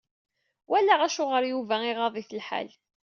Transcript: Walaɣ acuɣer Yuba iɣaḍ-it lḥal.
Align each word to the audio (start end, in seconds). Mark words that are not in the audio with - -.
Walaɣ 0.69 0.99
acuɣer 1.07 1.43
Yuba 1.51 1.75
iɣaḍ-it 1.91 2.31
lḥal. 2.39 2.69